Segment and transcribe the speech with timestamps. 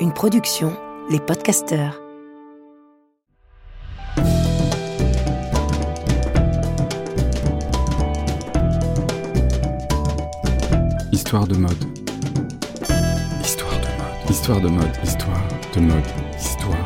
[0.00, 0.76] Une production,
[1.08, 1.98] les podcasteurs.
[11.10, 11.72] Histoire de mode.
[13.40, 14.28] Histoire de mode.
[14.28, 14.96] Histoire de mode.
[15.02, 16.04] Histoire de mode.
[16.38, 16.84] Histoire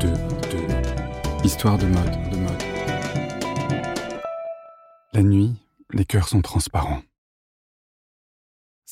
[0.00, 1.44] de de.
[1.46, 2.30] Histoire de mode.
[2.32, 2.62] De mode.
[5.12, 5.54] La nuit,
[5.92, 7.02] les cœurs sont transparents.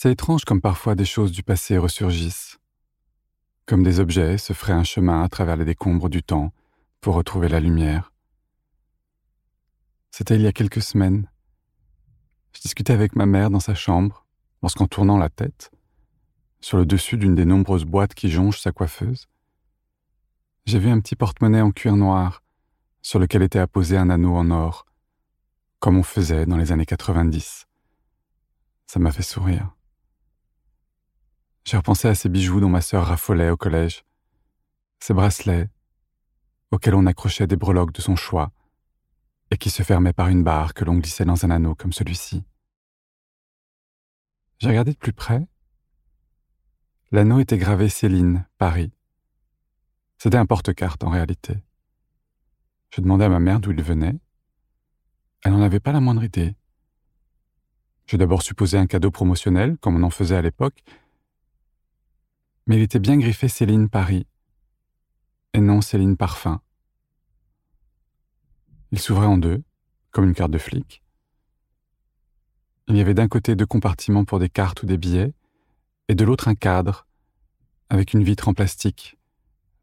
[0.00, 2.60] C'est étrange comme parfois des choses du passé ressurgissent.
[3.66, 6.52] Comme des objets se feraient un chemin à travers les décombres du temps
[7.00, 8.12] pour retrouver la lumière.
[10.12, 11.28] C'était il y a quelques semaines.
[12.52, 14.24] Je discutais avec ma mère dans sa chambre
[14.62, 15.72] lorsqu'en tournant la tête,
[16.60, 19.26] sur le dessus d'une des nombreuses boîtes qui jonchent sa coiffeuse,
[20.64, 22.44] j'ai vu un petit porte-monnaie en cuir noir
[23.02, 24.86] sur lequel était apposé un anneau en or,
[25.80, 27.66] comme on faisait dans les années 90.
[28.86, 29.72] Ça m'a fait sourire.
[31.68, 34.06] J'ai repensé à ces bijoux dont ma sœur raffolait au collège,
[35.00, 35.68] ces bracelets
[36.70, 38.52] auxquels on accrochait des breloques de son choix
[39.50, 42.42] et qui se fermaient par une barre que l'on glissait dans un anneau comme celui-ci.
[44.56, 45.46] J'ai regardé de plus près.
[47.10, 48.90] L'anneau était gravé Céline, Paris.
[50.16, 51.58] C'était un porte-carte en réalité.
[52.88, 54.18] Je demandai à ma mère d'où il venait.
[55.44, 56.56] Elle n'en avait pas la moindre idée.
[58.06, 60.82] J'ai d'abord supposé un cadeau promotionnel, comme on en faisait à l'époque,
[62.68, 64.26] mais il était bien griffé Céline Paris,
[65.54, 66.60] et non Céline Parfum.
[68.92, 69.62] Il s'ouvrait en deux,
[70.10, 71.02] comme une carte de flic.
[72.86, 75.32] Il y avait d'un côté deux compartiments pour des cartes ou des billets,
[76.08, 77.06] et de l'autre un cadre,
[77.88, 79.16] avec une vitre en plastique,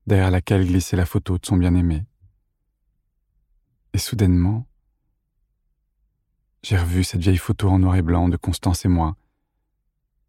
[0.06, 2.06] derrière laquelle glissait la photo de son bien-aimé.
[3.94, 4.68] Et soudainement,
[6.62, 9.16] j'ai revu cette vieille photo en noir et blanc de Constance et moi,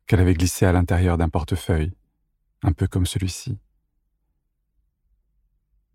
[0.06, 1.92] qu'elle avait glissée à l'intérieur d'un portefeuille,
[2.66, 3.58] un peu comme celui-ci.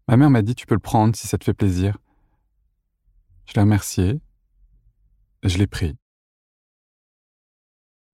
[0.07, 1.97] Ma mère m'a dit Tu peux le prendre si ça te fait plaisir.
[3.45, 4.21] Je l'ai remercié,
[5.43, 5.97] et je l'ai pris.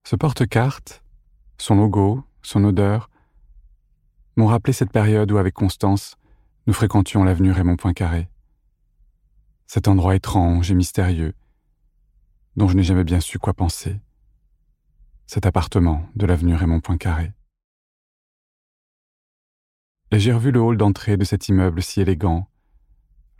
[0.03, 1.03] Ce porte-carte,
[1.57, 3.09] son logo, son odeur,
[4.35, 6.15] m'ont rappelé cette période où, avec Constance,
[6.65, 8.29] nous fréquentions l'avenue Raymond Poincaré.
[9.67, 11.33] Cet endroit étrange et mystérieux,
[12.55, 13.99] dont je n'ai jamais bien su quoi penser.
[15.25, 17.33] Cet appartement de l'avenue Raymond Poincaré.
[20.11, 22.47] Et j'ai revu le hall d'entrée de cet immeuble si élégant,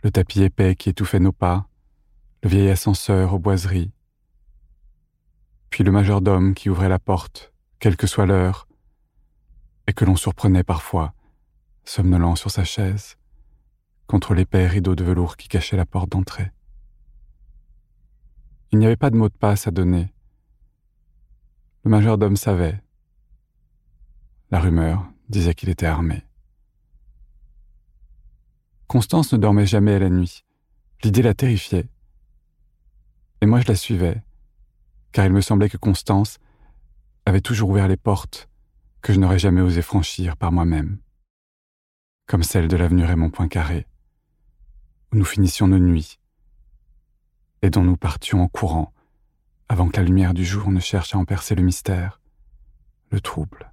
[0.02, 1.66] le tapis épais qui étouffait nos pas,
[2.42, 3.90] le vieil ascenseur aux boiseries,
[5.70, 8.68] puis le majordome qui ouvrait la porte, quelle que soit l'heure,
[9.86, 11.14] et que l'on surprenait parfois,
[11.84, 13.16] somnolent sur sa chaise,
[14.06, 16.52] contre l'épais rideau de velours qui cachait la porte d'entrée.
[18.72, 20.12] Il n'y avait pas de mot de passe à donner.
[21.84, 22.82] Le majordome savait.
[24.50, 26.27] La rumeur disait qu'il était armé.
[28.88, 30.44] Constance ne dormait jamais la nuit.
[31.04, 31.90] L'idée la terrifiait.
[33.42, 34.22] Et moi je la suivais,
[35.12, 36.38] car il me semblait que Constance
[37.26, 38.48] avait toujours ouvert les portes
[39.02, 40.98] que je n'aurais jamais osé franchir par moi-même,
[42.26, 43.86] comme celle de l'avenue Raymond Poincaré,
[45.12, 46.18] où nous finissions nos nuits
[47.60, 48.94] et dont nous partions en courant
[49.68, 52.22] avant que la lumière du jour ne cherche à en percer le mystère,
[53.10, 53.70] le trouble.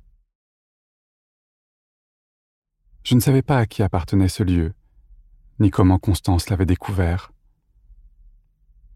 [3.03, 4.73] Je ne savais pas à qui appartenait ce lieu,
[5.59, 7.31] ni comment Constance l'avait découvert.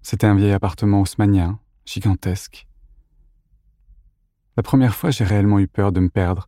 [0.01, 2.67] C'était un vieil appartement haussmanien, gigantesque.
[4.57, 6.47] La première fois, j'ai réellement eu peur de me perdre,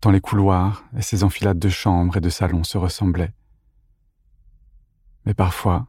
[0.00, 3.34] tant les couloirs et ces enfilades de chambres et de salons se ressemblaient.
[5.26, 5.86] Mais parfois,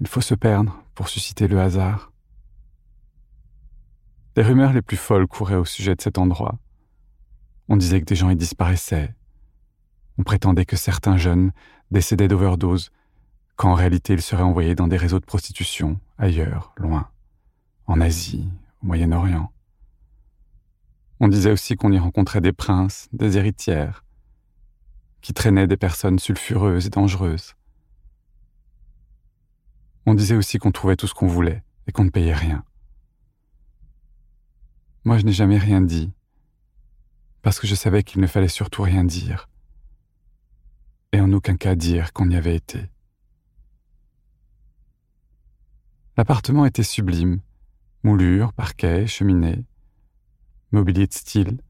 [0.00, 2.12] il faut se perdre pour susciter le hasard.
[4.36, 6.58] Les rumeurs les plus folles couraient au sujet de cet endroit.
[7.68, 9.14] On disait que des gens y disparaissaient.
[10.18, 11.52] On prétendait que certains jeunes
[11.90, 12.90] décédaient d'overdose,
[13.56, 17.08] quand en réalité ils seraient envoyés dans des réseaux de prostitution, ailleurs, loin
[17.90, 18.48] en Asie,
[18.82, 19.52] au Moyen-Orient.
[21.18, 24.04] On disait aussi qu'on y rencontrait des princes, des héritières,
[25.20, 27.56] qui traînaient des personnes sulfureuses et dangereuses.
[30.06, 32.64] On disait aussi qu'on trouvait tout ce qu'on voulait et qu'on ne payait rien.
[35.04, 36.12] Moi, je n'ai jamais rien dit,
[37.42, 39.48] parce que je savais qu'il ne fallait surtout rien dire,
[41.12, 42.88] et en aucun cas dire qu'on y avait été.
[46.16, 47.40] L'appartement était sublime,
[48.02, 49.62] Moulures, parquet, cheminée,
[50.72, 51.60] mobilier de style.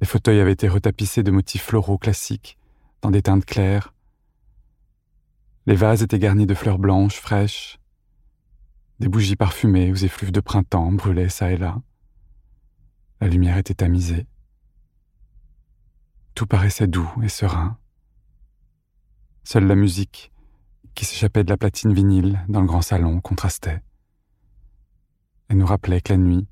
[0.00, 2.56] Les fauteuils avaient été retapissés de motifs floraux classiques,
[3.02, 3.94] dans des teintes claires.
[5.66, 7.80] Les vases étaient garnis de fleurs blanches fraîches.
[9.00, 11.82] Des bougies parfumées aux effluves de printemps brûlaient çà et là.
[13.20, 14.26] La lumière était tamisée.
[16.38, 17.76] Tout paraissait doux et serein.
[19.42, 20.30] Seule la musique,
[20.94, 23.82] qui s'échappait de la platine vinyle dans le grand salon, contrastait.
[25.48, 26.46] Elle nous rappelait que la nuit,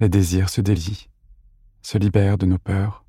[0.00, 1.08] les désirs se délient,
[1.82, 3.04] se libèrent de nos peurs.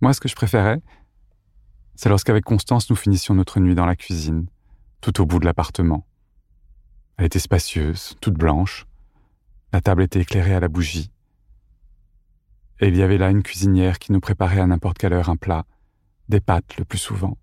[0.00, 0.82] Moi, ce que je préférais,
[1.94, 4.48] c'est lorsqu'avec Constance nous finissions notre nuit dans la cuisine,
[5.00, 6.04] tout au bout de l'appartement.
[7.16, 8.88] Elle était spacieuse, toute blanche.
[9.72, 11.12] La table était éclairée à la bougie.
[12.80, 15.36] Et il y avait là une cuisinière qui nous préparait à n'importe quelle heure un
[15.36, 15.64] plat,
[16.28, 17.36] des pâtes le plus souvent,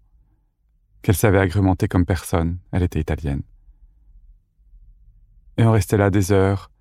[1.02, 3.42] qu'elle savait agrémenter comme personne, elle était italienne.
[5.58, 6.72] Et on restait là des heures,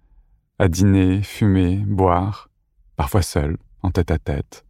[0.58, 2.48] à dîner, fumer, boire,
[2.96, 4.64] parfois seul, en tête à tête.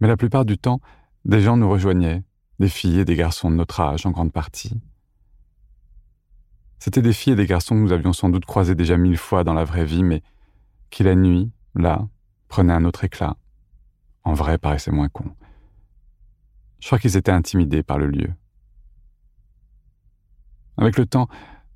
[0.00, 0.80] Mais la plupart du temps,
[1.24, 2.22] des gens nous rejoignaient,
[2.60, 4.80] des filles et des garçons de notre âge en grande partie.
[6.78, 9.42] C'étaient des filles et des garçons que nous avions sans doute croisés déjà mille fois
[9.42, 10.22] dans la vraie vie, mais
[10.90, 12.06] qui la nuit, là,
[12.48, 13.36] prenaient un autre éclat.
[14.22, 15.34] En vrai, paraissaient moins cons.
[16.80, 18.32] Je crois qu'ils étaient intimidés par le lieu.
[20.76, 21.28] Avec le temps,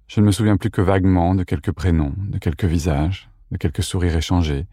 [0.06, 3.82] je ne me souviens plus que vaguement de quelques prénoms, de quelques visages, de quelques
[3.82, 4.66] sourires échangés,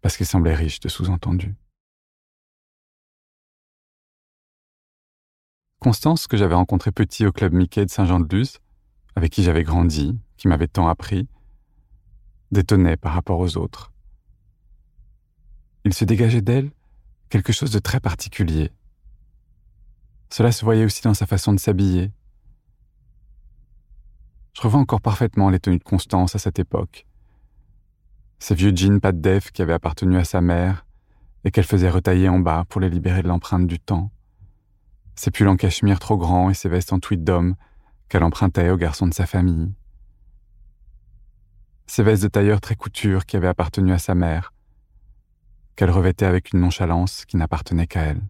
[0.00, 1.54] parce qu'ils semblaient riches de sous-entendus.
[5.80, 8.58] Constance, que j'avais rencontrée petit au club Mickey de Saint-Jean-de-Luz,
[9.16, 11.28] avec qui j'avais grandi, qui m'avait tant appris,
[12.50, 13.93] détonnait par rapport aux autres.
[15.84, 16.70] Il se dégageait d'elle
[17.28, 18.70] quelque chose de très particulier.
[20.30, 22.10] Cela se voyait aussi dans sa façon de s'habiller.
[24.54, 27.06] Je revois encore parfaitement les tenues de Constance à cette époque.
[28.38, 30.86] Ces vieux jeans pas de def qui avaient appartenu à sa mère
[31.44, 34.10] et qu'elle faisait retailler en bas pour les libérer de l'empreinte du temps
[35.16, 37.54] ses pulls en cachemire trop grands et ses vestes en tweed d'homme
[38.08, 39.72] qu'elle empruntait aux garçons de sa famille.
[41.86, 44.52] Ses vestes de tailleur très couture qui avaient appartenu à sa mère,
[45.76, 48.22] qu'elle revêtait avec une nonchalance qui n'appartenait qu'à elle.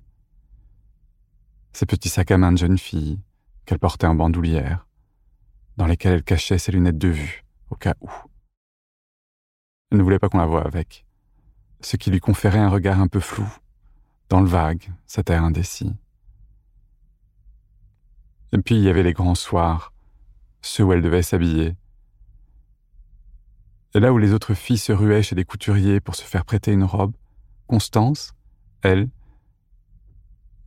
[1.73, 3.21] Ses petits sacs à main de jeune fille
[3.67, 4.87] qu'elle portait en bandoulière,
[5.77, 8.11] dans lesquels elle cachait ses lunettes de vue, au cas où.
[9.91, 11.05] Elle ne voulait pas qu'on la voie avec,
[11.81, 13.47] ce qui lui conférait un regard un peu flou,
[14.29, 15.95] dans le vague, cet air indécis.
[18.53, 19.93] Et puis il y avait les grands soirs,
[20.63, 21.75] ceux où elle devait s'habiller.
[23.95, 26.73] Et là où les autres filles se ruaient chez des couturiers pour se faire prêter
[26.73, 27.15] une robe,
[27.67, 28.35] Constance,
[28.83, 29.09] elle,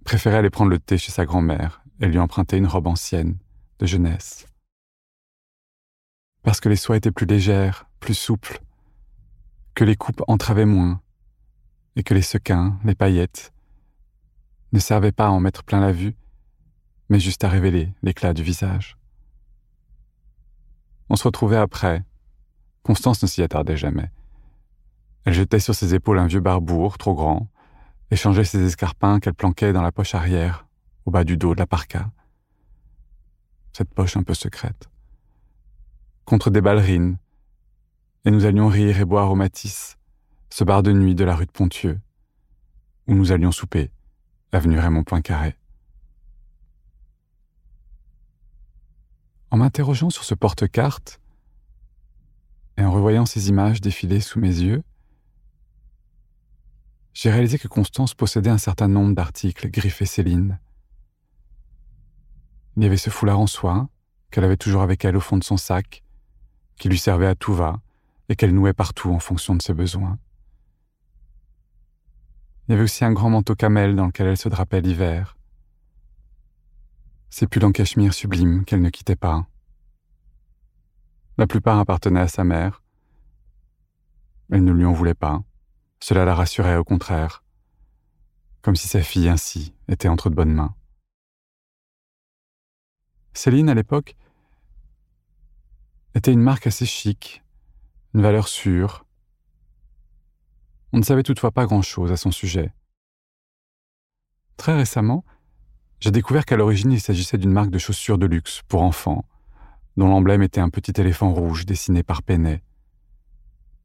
[0.03, 3.37] préférait aller prendre le thé chez sa grand-mère et lui emprunter une robe ancienne,
[3.79, 4.47] de jeunesse.
[6.43, 8.61] Parce que les soies étaient plus légères, plus souples,
[9.75, 11.01] que les coupes entravaient moins,
[11.95, 13.53] et que les sequins, les paillettes,
[14.71, 16.15] ne servaient pas à en mettre plein la vue,
[17.09, 18.97] mais juste à révéler l'éclat du visage.
[21.09, 22.03] On se retrouvait après.
[22.83, 24.11] Constance ne s'y attardait jamais.
[25.27, 27.49] Elle jetait sur ses épaules un vieux barbour trop grand,
[28.11, 30.65] et changeait ses escarpins qu'elle planquait dans la poche arrière,
[31.05, 32.09] au bas du dos de la parka.
[33.73, 34.89] Cette poche un peu secrète.
[36.23, 37.17] Contre des ballerines,
[38.23, 39.97] et nous allions rire et boire au Matisse,
[40.49, 41.99] ce bar de nuit de la rue de Pontieux,
[43.07, 43.91] où nous allions souper,
[44.53, 45.57] avenue Raymond Poincaré.
[49.51, 51.19] En m'interrogeant sur ce porte-carte
[52.77, 54.83] et en revoyant ces images défiler sous mes yeux,
[57.19, 60.59] j'ai réalisé que Constance possédait un certain nombre d'articles griffés Céline.
[62.75, 63.89] Il y avait ce foulard en soie
[64.29, 66.03] qu'elle avait toujours avec elle au fond de son sac,
[66.75, 67.81] qui lui servait à tout va
[68.29, 70.19] et qu'elle nouait partout en fonction de ses besoins.
[72.67, 75.37] Il y avait aussi un grand manteau camel dans lequel elle se drapait l'hiver,
[77.31, 79.47] ces pulls en cachemire sublimes qu'elle ne quittait pas.
[81.39, 82.83] La plupart appartenaient à sa mère.
[84.51, 85.41] Elle ne lui en voulait pas.
[85.99, 87.43] Cela la rassurait au contraire,
[88.61, 90.75] comme si sa fille ainsi était entre de bonnes mains.
[93.33, 94.15] Céline, à l'époque,
[96.15, 97.43] était une marque assez chic,
[98.13, 99.05] une valeur sûre.
[100.93, 102.73] On ne savait toutefois pas grand-chose à son sujet.
[104.57, 105.23] Très récemment,
[105.99, 109.25] j'ai découvert qu'à l'origine il s'agissait d'une marque de chaussures de luxe pour enfants,
[109.97, 112.63] dont l'emblème était un petit éléphant rouge dessiné par Pennet,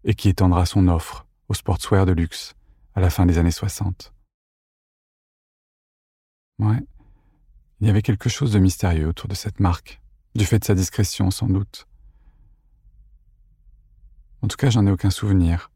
[0.04, 2.54] et qui étendra son offre aux sportswear de luxe
[2.94, 4.14] à la fin des années 60.
[6.58, 6.82] Ouais,
[7.80, 10.00] il y avait quelque chose de mystérieux autour de cette marque,
[10.34, 11.86] du fait de sa discrétion sans doute.
[14.40, 15.70] En tout cas, j'en ai aucun souvenir.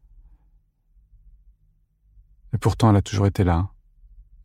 [2.53, 3.69] Et pourtant, elle a toujours été là.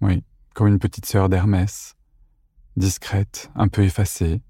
[0.03, 0.23] Oui,
[0.55, 1.97] comme une petite sœur d'Hermès,
[2.77, 4.43] discrète, un peu effacée.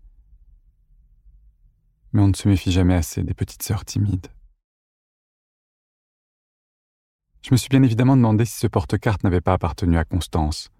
[2.12, 4.27] Mais on ne se méfie jamais assez des petites sœurs timides.
[7.43, 10.71] Je me suis bien évidemment demandé si ce porte-carte n'avait pas appartenu à Constance.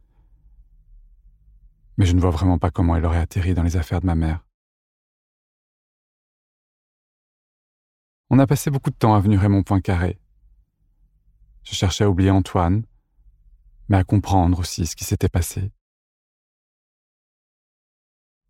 [1.97, 4.14] Mais je ne vois vraiment pas comment elle aurait atterri dans les affaires de ma
[4.14, 4.45] mère.
[8.31, 10.19] On a passé beaucoup de temps avenue Raymond Poincaré.
[11.64, 12.85] Je cherchais à oublier Antoine,
[13.88, 15.71] mais à comprendre aussi ce qui s'était passé.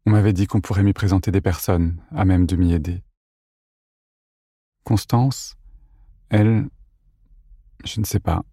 [0.06, 3.02] On m'avait dit qu'on pourrait m'y présenter des personnes à même de m'y aider.
[4.84, 5.56] Constance,
[6.28, 6.68] elle,
[7.84, 8.44] je ne sais pas.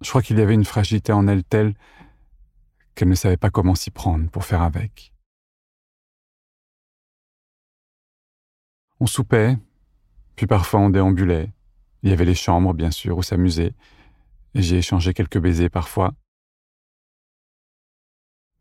[0.00, 1.74] Je crois qu'il y avait une fragilité en elle telle
[2.94, 5.12] qu'elle ne savait pas comment s'y prendre pour faire avec.
[9.00, 9.56] On soupait,
[10.36, 11.52] puis parfois on déambulait.
[12.02, 13.74] Il y avait les chambres, bien sûr, où s'amuser,
[14.54, 16.14] et j'ai échangé quelques baisers parfois.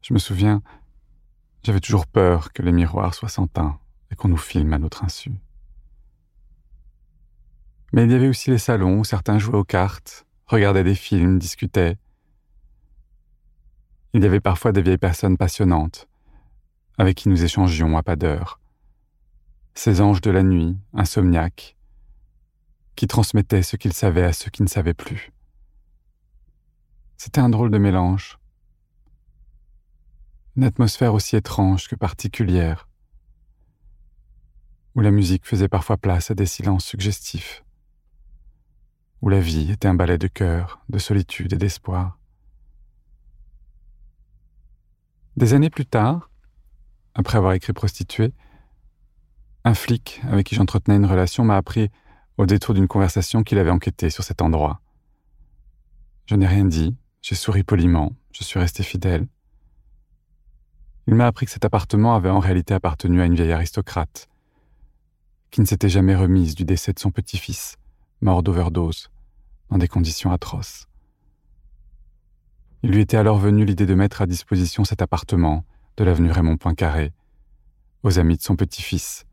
[0.01, 0.61] Je me souviens,
[1.63, 3.79] j'avais toujours peur que les miroirs soient sans teint
[4.11, 5.31] et qu'on nous filme à notre insu.
[7.93, 11.39] Mais il y avait aussi les salons où certains jouaient aux cartes, regardaient des films,
[11.39, 11.97] discutaient.
[14.13, 16.07] Il y avait parfois des vieilles personnes passionnantes,
[16.97, 18.59] avec qui nous échangions à pas d'heure.
[19.73, 21.77] Ces anges de la nuit, insomniaques,
[22.95, 25.31] qui transmettaient ce qu'ils savaient à ceux qui ne savaient plus.
[27.15, 28.37] C'était un drôle de mélange.
[30.55, 32.87] Une atmosphère aussi étrange que particulière,
[34.95, 37.63] où la musique faisait parfois place à des silences suggestifs
[39.21, 42.17] où la vie était un ballet de cœur, de solitude et d'espoir.
[45.35, 46.29] Des années plus tard,
[47.13, 48.33] après avoir écrit Prostituée,
[49.63, 51.89] un flic avec qui j'entretenais une relation m'a appris
[52.37, 54.81] au détour d'une conversation qu'il avait enquêté sur cet endroit.
[56.25, 59.27] Je n'ai rien dit, j'ai souri poliment, je suis resté fidèle.
[61.07, 64.27] Il m'a appris que cet appartement avait en réalité appartenu à une vieille aristocrate,
[65.51, 67.77] qui ne s'était jamais remise du décès de son petit-fils
[68.21, 69.09] mort d'overdose,
[69.69, 70.87] dans des conditions atroces.
[72.83, 75.65] Il lui était alors venu l'idée de mettre à disposition cet appartement
[75.97, 77.13] de l'avenue Raymond Poincaré
[78.03, 79.25] aux amis de son petit-fils,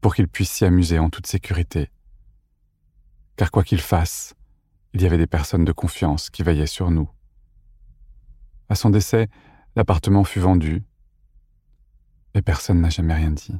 [0.00, 1.90] pour qu'il puisse s'y amuser en toute sécurité.
[3.36, 4.34] Car quoi qu'il fasse,
[4.92, 7.10] il y avait des personnes de confiance qui veillaient sur nous.
[8.68, 9.28] À son décès,
[9.74, 10.84] l'appartement fut vendu,
[12.34, 13.56] et personne n'a jamais rien dit.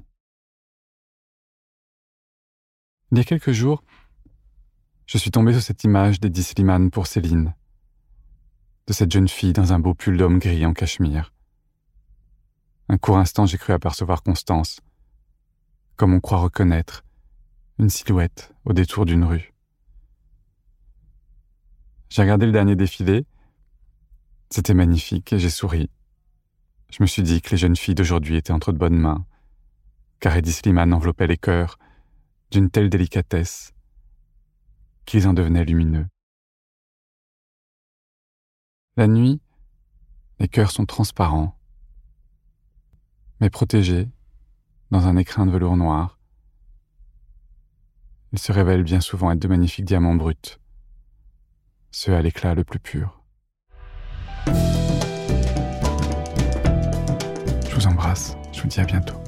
[3.11, 3.83] Il y a quelques jours,
[5.15, 7.55] je suis tombé sur cette image d'Eddie Slimane pour Céline,
[8.89, 11.33] de cette jeune fille dans un beau pull d'homme gris en cachemire.
[12.89, 14.81] Un court instant, j'ai cru apercevoir Constance,
[15.95, 17.05] comme on croit reconnaître
[17.79, 19.55] une silhouette au détour d'une rue.
[22.09, 23.25] J'ai regardé le dernier défilé.
[24.51, 25.91] C'était magnifique et j'ai souri.
[26.91, 29.25] Je me suis dit que les jeunes filles d'aujourd'hui étaient entre de bonnes mains,
[30.19, 31.79] car Eddie Slimane enveloppait les cœurs
[32.51, 33.74] d'une telle délicatesse
[35.05, 36.07] qu'ils en devenaient lumineux.
[38.97, 39.41] La nuit,
[40.39, 41.59] les cœurs sont transparents,
[43.41, 44.09] mais protégés
[44.91, 46.19] dans un écrin de velours noir.
[48.33, 50.59] Ils se révèlent bien souvent être de magnifiques diamants bruts,
[51.91, 53.23] ceux à l'éclat le plus pur.
[57.69, 59.24] Je vous embrasse, je vous dis à bientôt.